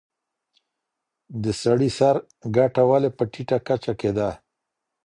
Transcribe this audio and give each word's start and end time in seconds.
د 1.43 1.45
سړي 1.61 1.89
سر 1.97 2.15
ګټه 2.55 2.81
ولي 2.89 3.09
په 3.17 3.23
ټیټه 3.31 3.57
کچه 3.67 3.93
کي 3.99 4.11
ده؟ 4.17 4.29